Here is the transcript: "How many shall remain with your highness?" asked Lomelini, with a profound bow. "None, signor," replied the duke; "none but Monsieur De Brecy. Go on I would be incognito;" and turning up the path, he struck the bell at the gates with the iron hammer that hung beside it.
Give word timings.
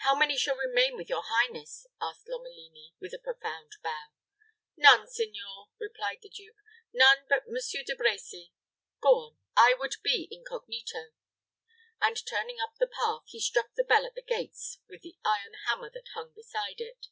"How 0.00 0.14
many 0.14 0.36
shall 0.36 0.56
remain 0.56 0.94
with 0.94 1.08
your 1.08 1.22
highness?" 1.24 1.86
asked 2.02 2.26
Lomelini, 2.28 2.92
with 3.00 3.14
a 3.14 3.18
profound 3.18 3.72
bow. 3.82 4.08
"None, 4.76 5.08
signor," 5.08 5.68
replied 5.80 6.18
the 6.20 6.28
duke; 6.28 6.56
"none 6.92 7.24
but 7.30 7.44
Monsieur 7.48 7.82
De 7.82 7.94
Brecy. 7.96 8.52
Go 9.00 9.08
on 9.20 9.38
I 9.56 9.72
would 9.78 9.94
be 10.04 10.28
incognito;" 10.30 11.14
and 12.02 12.26
turning 12.26 12.60
up 12.60 12.74
the 12.78 12.86
path, 12.88 13.22
he 13.24 13.40
struck 13.40 13.72
the 13.74 13.84
bell 13.84 14.04
at 14.04 14.14
the 14.16 14.20
gates 14.20 14.80
with 14.86 15.00
the 15.00 15.16
iron 15.24 15.54
hammer 15.64 15.88
that 15.88 16.08
hung 16.12 16.34
beside 16.34 16.82
it. 16.82 17.06